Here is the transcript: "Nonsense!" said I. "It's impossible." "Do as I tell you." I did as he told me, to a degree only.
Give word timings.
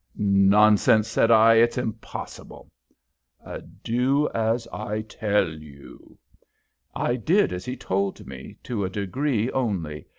"Nonsense!" 0.15 1.07
said 1.07 1.29
I. 1.29 1.57
"It's 1.57 1.77
impossible." 1.77 2.71
"Do 3.83 4.27
as 4.29 4.67
I 4.73 5.01
tell 5.03 5.47
you." 5.47 6.17
I 6.95 7.15
did 7.17 7.53
as 7.53 7.65
he 7.65 7.77
told 7.77 8.25
me, 8.25 8.57
to 8.63 8.83
a 8.83 8.89
degree 8.89 9.51
only. 9.51 10.07